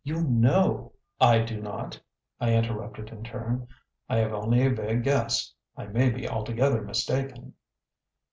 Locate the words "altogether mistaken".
6.27-7.53